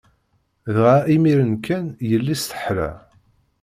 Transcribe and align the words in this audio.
Dɣa, 0.75 0.95
imiren 1.15 1.53
kan, 1.65 1.85
yelli-s 2.09 2.43
teḥla. 2.49 2.91